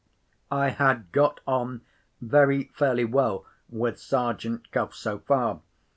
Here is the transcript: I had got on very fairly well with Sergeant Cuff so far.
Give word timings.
I 0.49 0.69
had 0.69 1.11
got 1.11 1.41
on 1.45 1.81
very 2.21 2.63
fairly 2.73 3.05
well 3.05 3.45
with 3.69 3.99
Sergeant 3.99 4.71
Cuff 4.71 4.95
so 4.95 5.19
far. 5.19 5.61